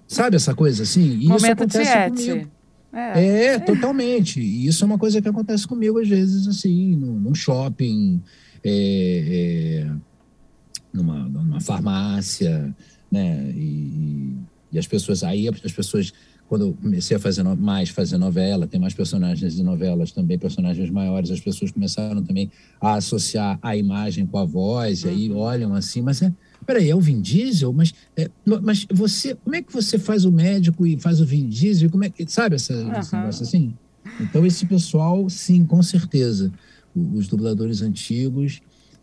[0.06, 1.02] sabe essa coisa assim?
[1.12, 2.30] E isso Momento acontece Tiete.
[2.32, 2.50] comigo.
[2.92, 3.24] É.
[3.54, 4.40] É, totalmente.
[4.40, 8.20] E isso é uma coisa que acontece comigo às vezes, assim, num shopping,
[8.64, 9.96] é, é,
[10.92, 12.74] numa, numa farmácia,
[13.10, 13.50] né?
[13.54, 14.42] E,
[14.72, 16.12] e as pessoas, aí as pessoas,
[16.46, 20.38] quando eu comecei a fazer no- mais fazer novela, tem mais personagens de novelas também,
[20.38, 25.30] personagens maiores, as pessoas começaram também a associar a imagem com a voz, e aí
[25.30, 26.32] olham assim, mas é.
[26.66, 27.72] Peraí, é o Vin Diesel?
[27.72, 28.30] Mas, é,
[28.62, 31.88] mas você, como é que você faz o médico e faz o Vin Diesel?
[31.90, 33.20] Como é que, sabe essa, esse Aham.
[33.22, 33.74] negócio assim?
[34.20, 36.52] Então, esse pessoal, sim, com certeza.
[37.14, 38.60] Os dubladores antigos.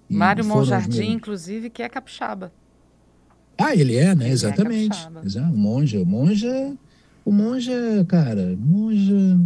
[0.09, 2.51] Mário Monjardim, inclusive, que é capixaba.
[3.57, 4.25] ah, ele é, né?
[4.25, 4.89] Ele é Exatamente.
[4.89, 5.21] capixaba.
[5.25, 5.53] Exato.
[5.53, 6.73] O monja, o monja,
[7.23, 9.39] o monja, cara, monja,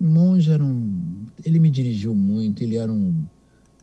[0.00, 3.14] monja era um, ele me dirigiu muito, ele era um,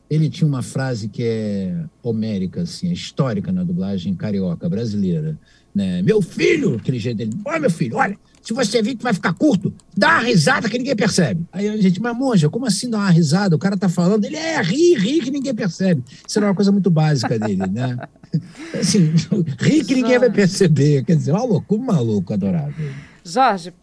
[0.09, 5.39] ele tinha uma frase que é homérica, assim, é histórica na dublagem carioca brasileira,
[5.73, 6.01] né?
[6.01, 9.33] Meu filho, aquele jeito dele, ó meu filho, olha, se você vir que vai ficar
[9.33, 11.45] curto, dá uma risada que ninguém percebe.
[11.51, 13.55] Aí a gente, mas monja, como assim dar uma risada?
[13.55, 16.03] O cara tá falando, ele é, ri, ri que ninguém percebe.
[16.27, 17.97] Isso era uma coisa muito básica dele, né?
[18.79, 19.13] Assim,
[19.59, 21.03] ri que ninguém vai perceber.
[21.03, 22.89] Quer dizer, maluco, um maluco adorável.
[23.25, 23.73] Jorge,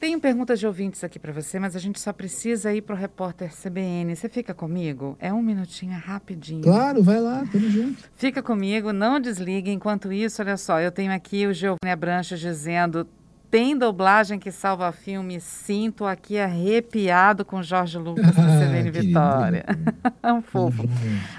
[0.00, 2.98] tenho perguntas de ouvintes aqui para você, mas a gente só precisa ir para o
[2.98, 4.16] repórter CBN.
[4.16, 5.14] Você fica comigo?
[5.20, 6.62] É um minutinho, é rapidinho.
[6.62, 8.02] Claro, vai lá, tamo junto.
[8.16, 9.70] Fica comigo, não desligue.
[9.70, 13.06] Enquanto isso, olha só, eu tenho aqui o Giovanni Abranches dizendo:
[13.50, 15.40] tem dublagem que salva filme?
[15.40, 19.64] Sim, tô aqui arrepiado com Jorge Lucas do CBN Ah, querido, Vitória.
[20.22, 20.84] É um fofo.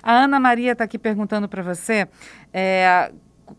[0.03, 2.07] A Ana Maria está aqui perguntando para você
[2.51, 3.11] é,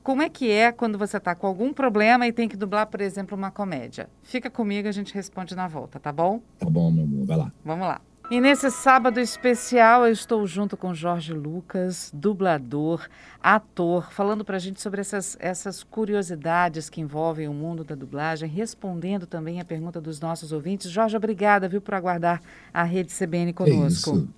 [0.02, 3.00] como é que é quando você está com algum problema e tem que dublar, por
[3.00, 4.08] exemplo, uma comédia.
[4.22, 6.40] Fica comigo, a gente responde na volta, tá bom?
[6.58, 7.52] Tá bom, meu amor, vai lá.
[7.64, 8.00] Vamos lá.
[8.32, 13.06] E nesse sábado especial, eu estou junto com Jorge Lucas, dublador,
[13.42, 18.48] ator, falando para a gente sobre essas, essas curiosidades que envolvem o mundo da dublagem,
[18.48, 20.90] respondendo também a pergunta dos nossos ouvintes.
[20.90, 22.40] Jorge, obrigada, viu, por aguardar
[22.72, 24.16] a Rede CBN Que conosco.
[24.16, 24.28] isso.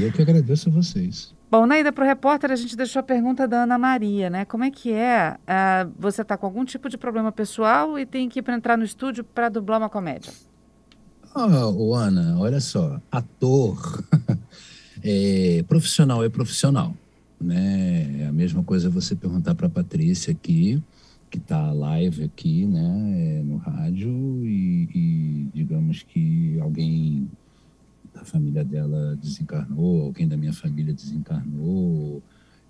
[0.00, 1.34] Eu que agradeço a vocês.
[1.50, 4.46] Bom, na ida para o repórter, a gente deixou a pergunta da Ana Maria, né?
[4.46, 5.36] Como é que é?
[5.46, 8.78] ah, você está com algum tipo de problema pessoal e tem que ir para entrar
[8.78, 10.32] no estúdio para dublar uma comédia?
[11.34, 14.04] Ô, Ana, olha só, ator,
[15.02, 16.94] é, profissional é profissional,
[17.40, 18.20] né?
[18.20, 20.82] É a mesma coisa você perguntar para Patrícia aqui,
[21.30, 24.10] que está live aqui, né, é, no rádio,
[24.44, 27.30] e, e digamos que alguém
[28.12, 32.22] da família dela desencarnou, alguém da minha família desencarnou,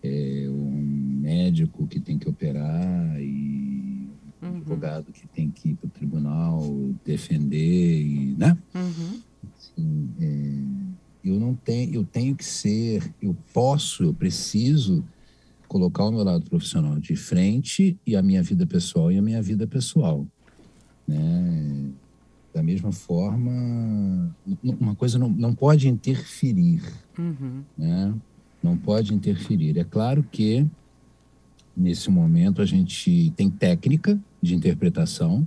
[0.04, 3.61] é, um médico que tem que operar e.
[4.72, 8.56] advogado que tem que ir para o tribunal defender, e, né?
[8.74, 9.20] Uhum.
[9.56, 15.04] Assim, é, eu não tenho, eu tenho que ser, eu posso, eu preciso
[15.68, 19.40] colocar o meu lado profissional de frente e a minha vida pessoal e a minha
[19.42, 20.26] vida pessoal,
[21.06, 21.90] né?
[22.54, 26.82] Da mesma forma, uma coisa não, não pode interferir,
[27.18, 27.62] Uhum.
[27.76, 28.14] né?
[28.62, 29.76] Não pode interferir.
[29.78, 30.66] É claro que
[31.76, 35.46] nesse momento a gente tem técnica de interpretação,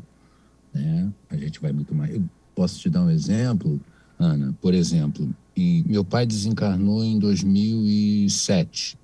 [0.73, 1.11] né?
[1.29, 2.13] A gente vai muito mais.
[2.13, 2.23] Eu
[2.55, 3.79] posso te dar um exemplo,
[4.17, 4.53] Ana.
[4.61, 8.97] Por exemplo, em- meu pai desencarnou em 2007,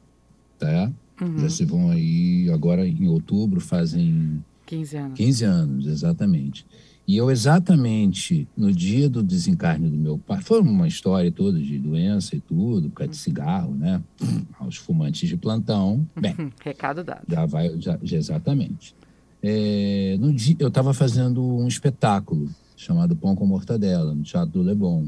[0.58, 0.92] tá?
[1.22, 1.38] Uhum.
[1.40, 5.18] Já se vão aí agora em outubro fazem 15 anos.
[5.18, 6.66] 15 anos, exatamente.
[7.12, 11.78] E eu, exatamente no dia do desencarne do meu pai, foi uma história toda de
[11.78, 14.02] doença e tudo, por causa de cigarro, né?
[14.58, 16.08] Aos fumantes de plantão.
[16.18, 17.26] Bem, Recado dado.
[17.28, 18.96] já vai, já, já exatamente.
[19.44, 24.62] É, no dia, eu estava fazendo um espetáculo chamado Pão com Mortadela, no Teatro do
[24.62, 25.08] Leblon,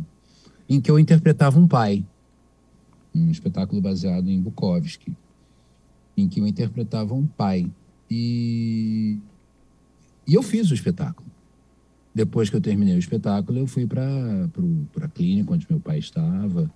[0.68, 2.04] em que eu interpretava um pai.
[3.16, 5.16] Um espetáculo baseado em Bukowski,
[6.18, 7.72] em que eu interpretava um pai.
[8.12, 9.20] E,
[10.28, 11.32] e eu fiz o espetáculo.
[12.14, 14.04] Depois que eu terminei o espetáculo, eu fui para
[15.02, 16.70] a clínica onde meu pai estava,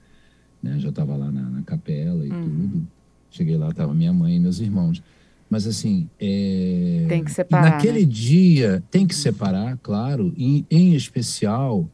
[0.62, 0.80] né?
[0.80, 2.88] já estava lá na, na capela e tudo.
[3.30, 5.02] Cheguei lá, estava minha mãe e meus irmãos.
[5.50, 7.06] Mas assim, é...
[7.08, 8.12] Tem que separar, naquele né?
[8.12, 10.34] dia tem que separar, claro.
[10.36, 11.88] E, em especial,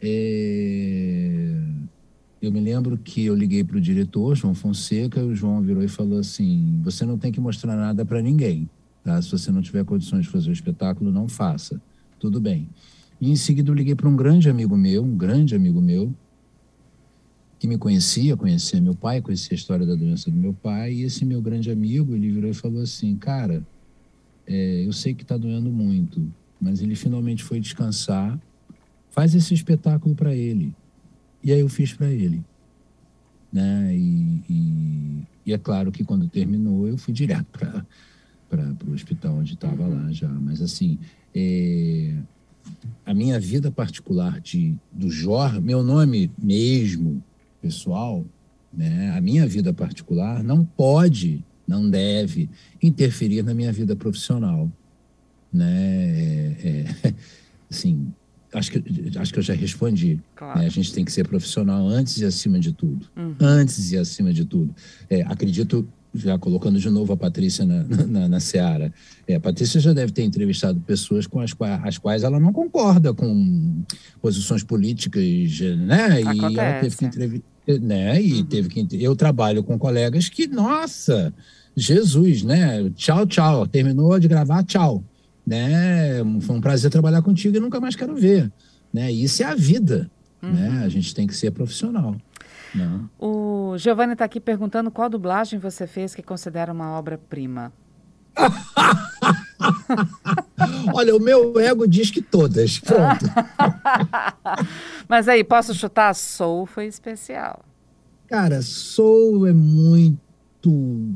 [0.00, 1.58] é,
[2.42, 5.82] eu me lembro que eu liguei para o diretor, João Fonseca, e o João virou
[5.82, 8.68] e falou assim: você não tem que mostrar nada para ninguém,
[9.02, 9.20] tá?
[9.22, 11.80] Se você não tiver condições de fazer o espetáculo, não faça.
[12.18, 12.68] Tudo bem.
[13.20, 16.14] E em seguida eu liguei para um grande amigo meu, um grande amigo meu,
[17.58, 21.02] que me conhecia, conhecia meu pai, conhecia a história da doença do meu pai, e
[21.02, 23.64] esse meu grande amigo, ele virou e falou assim, cara,
[24.46, 28.38] é, eu sei que está doendo muito, mas ele finalmente foi descansar.
[29.10, 30.74] Faz esse espetáculo para ele.
[31.42, 32.42] E aí eu fiz para ele.
[33.52, 33.94] Né?
[33.94, 37.46] E, e, e, é claro que quando terminou, eu fui direto
[38.48, 40.28] para o hospital onde estava lá já.
[40.28, 40.98] Mas assim,
[41.34, 42.14] é,
[43.04, 47.22] a minha vida particular de, do Jorge, meu nome mesmo,
[47.60, 48.24] pessoal,
[48.72, 49.10] né?
[49.16, 52.48] a minha vida particular não pode não deve
[52.82, 54.70] interferir na minha vida profissional,
[55.52, 56.54] né?
[56.62, 57.14] É, é,
[57.70, 58.12] assim,
[58.52, 60.20] acho que acho que eu já respondi.
[60.36, 60.60] Claro.
[60.60, 60.66] Né?
[60.66, 63.34] A gente tem que ser profissional antes e acima de tudo, uhum.
[63.40, 64.74] antes e acima de tudo.
[65.08, 68.92] É, acredito já colocando de novo a Patrícia na, na, na Seara.
[69.26, 72.52] É, a Patrícia já deve ter entrevistado pessoas com as quais, as quais ela não
[72.52, 73.82] concorda com
[74.22, 75.22] posições políticas,
[75.78, 76.22] né?
[76.22, 76.54] Acontece.
[76.54, 78.20] E ela teve que entrevistar né?
[78.22, 78.44] E uhum.
[78.44, 81.32] teve que eu trabalho com colegas que, nossa,
[81.76, 82.90] Jesus, né?
[82.94, 83.66] Tchau, tchau.
[83.66, 85.02] Terminou de gravar, tchau.
[85.46, 86.22] Né?
[86.40, 88.50] Foi um prazer trabalhar contigo e nunca mais quero ver.
[88.92, 89.10] Né?
[89.10, 90.10] Isso é a vida.
[90.40, 90.48] Né?
[90.48, 90.54] Uhum.
[90.54, 90.84] Né?
[90.84, 92.16] A gente tem que ser profissional.
[92.74, 93.00] Né?
[93.18, 97.72] O Giovanni está aqui perguntando qual dublagem você fez que considera uma obra-prima.
[100.92, 102.80] Olha, o meu ego diz que todas.
[102.80, 103.26] Pronto.
[105.08, 106.14] Mas aí, posso chutar?
[106.14, 107.64] Soul foi especial.
[108.26, 111.14] Cara, Soul é muito,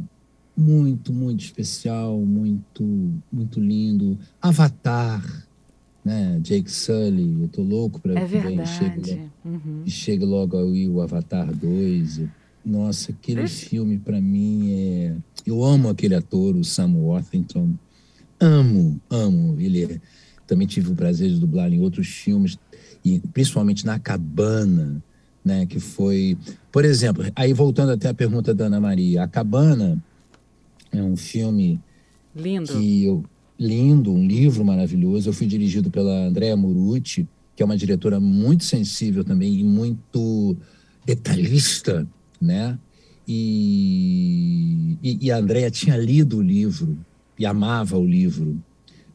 [0.57, 2.85] muito, muito especial, muito,
[3.33, 4.17] muito lindo.
[4.41, 5.48] Avatar,
[6.09, 6.41] né?
[6.43, 9.83] Jake Sully, eu tô louco para é que chegue, uhum.
[9.87, 12.23] chegue logo aí o Avatar 2.
[12.65, 13.67] Nossa, aquele Deixa...
[13.67, 15.15] filme para mim é.
[15.47, 17.75] Eu amo aquele ator, o Sam Worthington.
[18.41, 19.61] Amo, amo.
[19.61, 20.01] Ele é...
[20.47, 22.59] também tive o prazer de dublar em outros filmes,
[23.05, 25.03] e principalmente na Cabana,
[25.45, 25.67] né?
[25.67, 26.39] Que foi,
[26.73, 30.03] por exemplo, aí voltando até a pergunta da Ana Maria, a Cabana
[30.91, 31.79] é um filme
[32.35, 33.23] lindo, que eu,
[33.59, 35.29] lindo, um livro maravilhoso.
[35.29, 40.57] Eu fui dirigido pela Andrea Murucci, que é uma diretora muito sensível também e muito
[41.05, 42.07] detalhista
[42.41, 42.79] né?
[43.27, 46.99] E, e, e a Andrea tinha lido o livro
[47.39, 48.63] e amava o livro,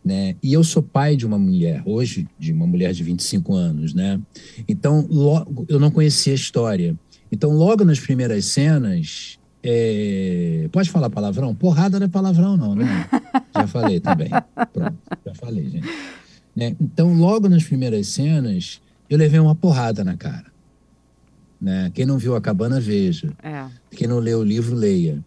[0.06, 0.36] né?
[0.44, 4.20] E eu sou pai de uma mulher, hoje, de uma mulher de 25 anos, né?
[4.68, 6.98] Então, logo, eu não conhecia a história.
[7.32, 10.68] Então, logo nas primeiras cenas, é...
[10.72, 11.56] pode falar palavrão?
[11.56, 12.86] Porrada não é palavrão, não, né?
[13.56, 14.30] Já falei também.
[14.74, 15.88] Pronto, já falei, gente.
[16.56, 16.76] Né?
[16.82, 20.46] Então, logo nas primeiras cenas, eu levei uma porrada na cara.
[21.62, 21.92] Né?
[21.94, 23.32] Quem não viu a cabana, veja.
[23.42, 23.66] É.
[23.92, 25.24] Quem não leu o livro, leia.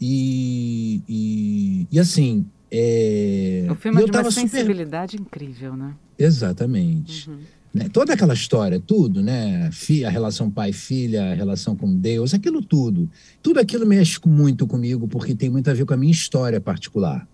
[0.00, 2.46] E, e, e assim.
[2.70, 3.66] É...
[3.70, 5.26] O filme é de uma sensibilidade super...
[5.26, 5.94] incrível, né?
[6.18, 7.28] Exatamente.
[7.28, 7.40] Uhum.
[7.72, 7.88] Né?
[7.88, 9.70] Toda aquela história, tudo, né?
[10.06, 13.10] A relação pai-filha, a relação com Deus, aquilo tudo.
[13.42, 17.26] Tudo aquilo mexe muito comigo, porque tem muito a ver com a minha história particular.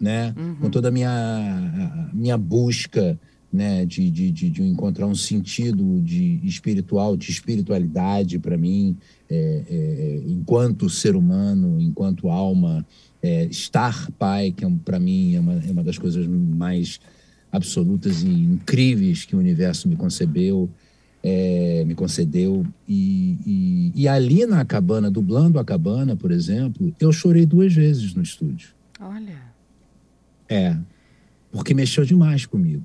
[0.00, 0.34] Né?
[0.36, 0.54] Uhum.
[0.56, 3.18] Com toda a minha, a minha busca
[3.52, 8.96] né, de, de, de, de, encontrar um sentido de espiritual, de espiritualidade para mim,
[9.28, 12.84] é, é, enquanto ser humano, enquanto alma,
[13.22, 16.98] é, estar pai, que é para mim é uma, é uma das coisas mais
[17.52, 20.68] absolutas e incríveis que o universo me concebeu,
[21.22, 22.66] é, me concedeu.
[22.88, 28.14] E, e, e, ali na cabana, dublando a cabana, por exemplo, eu chorei duas vezes
[28.14, 28.70] no estúdio.
[28.98, 29.52] Olha.
[30.48, 30.76] É,
[31.50, 32.84] porque mexeu demais comigo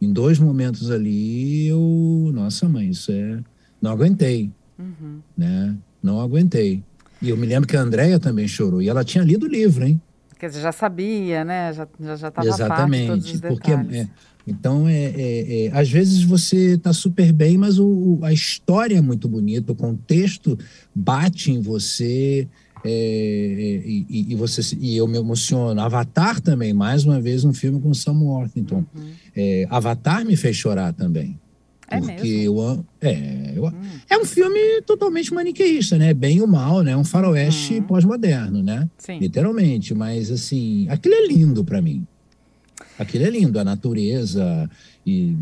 [0.00, 2.30] em dois momentos ali, eu.
[2.32, 3.40] Nossa, mãe, isso é.
[3.82, 4.50] Não aguentei.
[4.78, 5.20] Uhum.
[5.36, 5.76] Né?
[6.02, 6.82] Não aguentei.
[7.20, 8.80] E eu me lembro que a Andrea também chorou.
[8.80, 10.00] E ela tinha lido o livro, hein?
[10.40, 11.70] Quer dizer, já sabia, né?
[11.74, 13.38] Já estava já, já Exatamente.
[13.38, 14.08] De porque é,
[14.46, 19.00] então, é, é, é, às vezes você está super bem, mas o, a história é
[19.02, 20.58] muito bonita, o contexto
[20.94, 22.48] bate em você.
[22.82, 22.92] É, é,
[23.86, 25.78] e, e, você e eu me emociono.
[25.78, 28.82] Avatar também, mais uma vez, um filme com Sam Worthington.
[28.94, 29.10] Uhum.
[29.36, 31.38] É, Avatar me fez chorar também.
[31.90, 32.60] É porque mesmo?
[32.60, 33.72] eu, é, eu, hum.
[34.08, 36.14] é um filme totalmente maniqueísta, né?
[36.14, 36.96] Bem e o mal, né?
[36.96, 37.82] Um faroeste uhum.
[37.82, 38.88] pós-moderno, né?
[38.96, 39.18] Sim.
[39.18, 39.92] Literalmente.
[39.92, 42.06] Mas, assim, aquilo é lindo para mim.
[42.96, 44.70] Aquilo é lindo, a natureza.
[45.04, 45.36] E,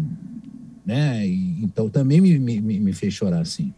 [0.86, 1.26] né?
[1.26, 3.74] E, então também me, me, me fez chorar, assim.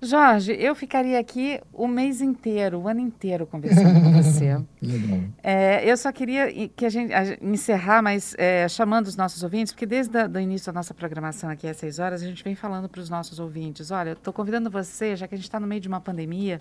[0.00, 4.62] Jorge, eu ficaria aqui o mês inteiro, o ano inteiro conversando com você.
[4.82, 5.20] Legal.
[5.42, 9.72] É, eu só queria que a gente a, encerrar, mas é, chamando os nossos ouvintes,
[9.72, 12.90] porque desde o início da nossa programação aqui às seis horas, a gente vem falando
[12.90, 15.80] para os nossos ouvintes, olha, estou convidando você, já que a gente está no meio
[15.80, 16.60] de uma pandemia,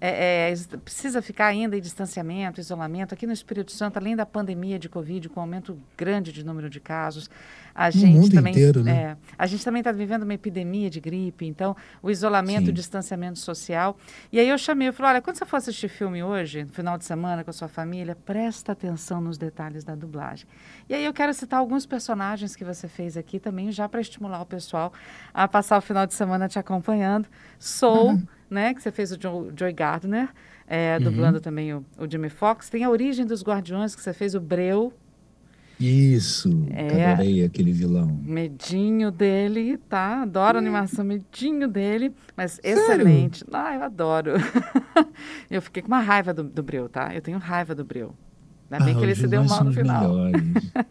[0.00, 3.12] é, é, precisa ficar ainda em distanciamento, isolamento.
[3.14, 6.78] Aqui no Espírito Santo, além da pandemia de Covid, com aumento grande de número de
[6.78, 7.28] casos,
[7.74, 8.92] a No gente também inteiro, né?
[8.92, 12.70] é, a gente também está vivendo uma epidemia de gripe, então o isolamento, Sim.
[12.70, 13.96] o distanciamento social.
[14.32, 16.96] E aí eu chamei, eu falei, olha, quando você for assistir filme hoje, no final
[16.98, 20.46] de semana com a sua família, presta atenção nos detalhes da dublagem.
[20.88, 24.40] E aí eu quero citar alguns personagens que você fez aqui também, já para estimular
[24.40, 24.92] o pessoal
[25.34, 27.28] a passar o final de semana te acompanhando.
[27.58, 28.26] Soul, Uhum.
[28.50, 30.28] Né, que você fez o Jo- Joy Gardner,
[30.66, 32.68] é, dublando também o, o Jimmy Fox.
[32.68, 34.92] Tem a Origem dos Guardiões, que você fez o Breu,
[35.80, 37.12] Isso, É.
[37.12, 38.18] adorei aquele vilão.
[38.24, 40.22] medinho dele, tá?
[40.22, 43.44] Adoro a animação, medinho dele, mas excelente.
[43.52, 44.32] Ah, eu adoro.
[45.50, 47.14] eu fiquei com uma raiva do, do Breu, tá?
[47.14, 48.12] Eu tenho raiva do Breu.
[48.70, 50.12] Ainda bem Ah, que ele se deu mal no final.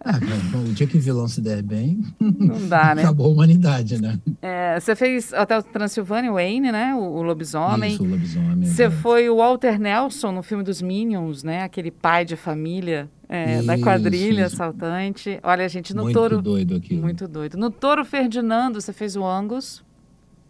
[0.03, 0.19] Ah,
[0.57, 3.03] o dia que o vilão se der bem, Não dá, né?
[3.03, 4.19] acabou a humanidade, né?
[4.41, 6.93] É, você fez até o Transilvânia, Wayne, né?
[6.95, 7.93] O, o lobisomem.
[7.93, 8.65] Isso, o lobisomem.
[8.65, 11.63] Você foi o Walter Nelson no filme dos Minions, né?
[11.63, 14.55] Aquele pai de família é, da Isso, quadrilha isso.
[14.55, 15.39] assaltante.
[15.43, 16.41] Olha, gente, no Muito touro.
[16.41, 17.01] doido aquilo.
[17.01, 17.57] Muito doido.
[17.57, 19.83] No Touro Ferdinando, você fez o Angus.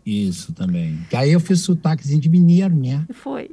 [0.10, 0.98] Isso também.
[1.10, 3.06] Que aí eu fiz sotaquezinho de mineiro, né?
[3.10, 3.52] E foi.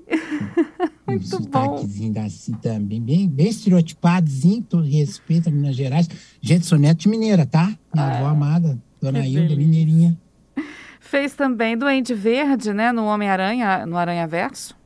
[1.09, 1.43] Um Muito bom.
[1.43, 6.09] sotaquezinho assim também, bem, bem estereotipadozinho, todo respeito a Minas Gerais.
[6.41, 7.77] Gente, sou neto de mineira, tá?
[7.93, 10.17] Minha avó amada, Dona Ah, que Hilda, mineirinha.
[11.01, 12.93] Fez também Duende Verde, né?
[12.93, 14.77] No Homem-Aranha, no Aranha Verso.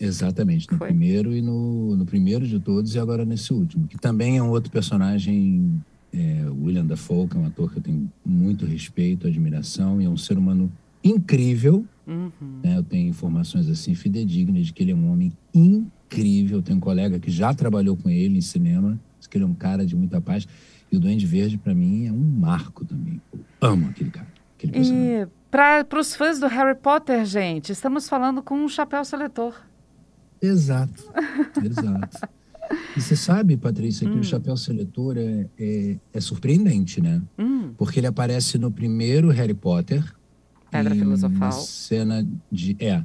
[0.00, 0.88] Exatamente, no Foi.
[0.88, 4.50] primeiro e no, no primeiro de todos e agora nesse último, que também é um
[4.50, 5.80] outro personagem,
[6.12, 10.08] é, William Dafoe, que é um ator que eu tenho muito respeito, admiração, e é
[10.08, 10.70] um ser humano
[11.02, 12.30] incrível, Uhum.
[12.62, 12.76] né?
[12.78, 16.58] Eu tenho informações assim fidedignas de que ele é um homem incrível.
[16.58, 19.46] Eu tenho um colega que já trabalhou com ele em cinema, diz que ele é
[19.46, 20.46] um cara de muita paz.
[20.90, 23.20] E o Duende Verde, para mim, é um marco também.
[23.32, 24.26] Eu amo aquele cara,
[24.56, 25.22] aquele personagem.
[25.22, 29.54] E para os fãs do Harry Potter, gente, estamos falando com um chapéu seletor.
[30.40, 31.04] Exato,
[31.62, 32.28] exato.
[32.96, 34.12] E você sabe, Patrícia, Hum.
[34.12, 37.20] que o chapéu seletor é, é, é surpreendente, né?
[37.38, 40.02] Hum, Porque ele aparece no primeiro Harry Potter.
[40.70, 41.50] Pedra Filosofal.
[41.50, 42.76] Uma cena de.
[42.78, 43.02] É.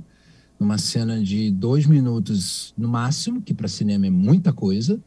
[0.59, 4.99] Numa cena de dois minutos no máximo, que para cinema é muita coisa.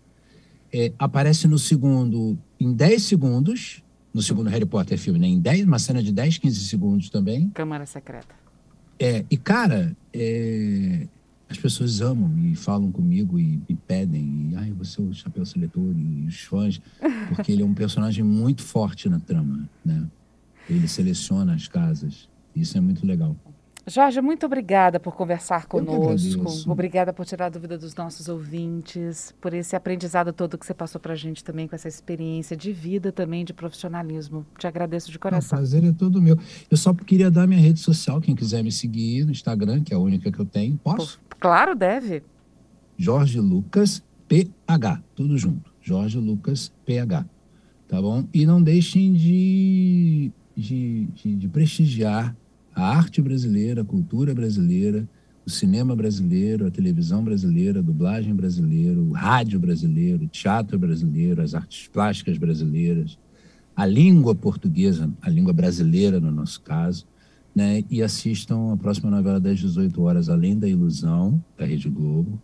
[0.72, 3.82] É, aparece no segundo em 10 segundos.
[4.12, 5.26] No segundo Harry Potter filme, né?
[5.26, 7.50] Em 10, uma cena de 10, 15 segundos também.
[7.50, 8.34] Câmara Secreta.
[8.98, 11.06] É, e, cara, é,
[11.48, 14.50] as pessoas amam e falam comigo e me pedem.
[14.50, 16.80] E, ai, você é o Chapéu Seletor e os fãs.
[17.28, 20.06] Porque ele é um personagem muito forte na trama, né?
[20.68, 22.28] Ele seleciona as casas.
[22.56, 23.36] Isso é muito legal.
[23.88, 26.68] Jorge, muito obrigada por conversar conosco.
[26.68, 31.00] Obrigada por tirar a dúvida dos nossos ouvintes, por esse aprendizado todo que você passou
[31.00, 34.44] para a gente também, com essa experiência de vida também, de profissionalismo.
[34.58, 35.58] Te agradeço de Não, o coração.
[35.58, 36.36] prazer é todo meu.
[36.68, 39.96] Eu só queria dar minha rede social, quem quiser me seguir no Instagram, que é
[39.96, 40.76] a única que eu tenho.
[40.78, 41.20] Posso?
[41.38, 42.24] Claro, deve.
[42.98, 45.72] Jorge Lucas PH, tudo junto.
[45.80, 47.24] Jorge Lucas PH,
[47.86, 48.24] tá bom?
[48.34, 52.34] E não deixem de, de, de, de prestigiar
[52.76, 55.08] a arte brasileira, a cultura brasileira,
[55.46, 61.40] o cinema brasileiro, a televisão brasileira, a dublagem brasileira, o rádio brasileiro, o teatro brasileiro,
[61.40, 63.18] as artes plásticas brasileiras,
[63.74, 67.06] a língua portuguesa, a língua brasileira no nosso caso,
[67.54, 67.82] né?
[67.88, 72.38] E assistam a próxima novela das 18 horas, Além da Ilusão, da Rede Globo.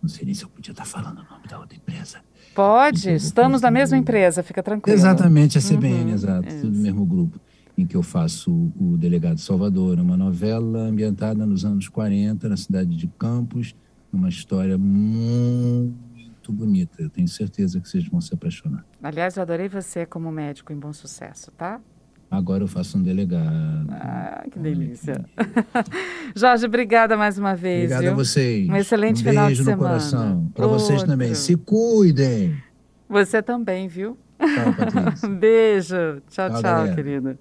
[0.00, 2.18] Não sei nem se eu podia estar falando o nome da outra empresa.
[2.54, 4.96] Pode, estamos na mesma empresa, fica tranquilo.
[4.96, 6.48] Exatamente, a CBN, Uhum, exato.
[6.60, 7.40] Tudo do mesmo grupo.
[7.76, 12.94] Em que eu faço o Delegado Salvador, uma novela ambientada nos anos 40, na cidade
[12.96, 13.74] de Campos,
[14.12, 17.00] uma história muito bonita.
[17.02, 18.84] Eu tenho certeza que vocês vão se apaixonar.
[19.02, 21.80] Aliás, eu adorei você como médico em bom sucesso, tá?
[22.30, 23.88] Agora eu faço um delegado.
[23.90, 25.22] Ah, que delícia.
[26.34, 27.84] Jorge, obrigada mais uma vez.
[27.90, 28.16] Obrigado a viu?
[28.16, 28.68] vocês.
[28.68, 29.88] Um excelente um final de beijo no semana.
[29.88, 30.50] coração.
[30.54, 31.34] Para vocês também.
[31.34, 32.56] Se cuidem.
[33.08, 34.16] Você também, viu?
[34.38, 35.28] Tchau, Patrícia.
[35.38, 35.94] Beijo.
[36.30, 37.38] Tchau, Tchau, tchau, querida.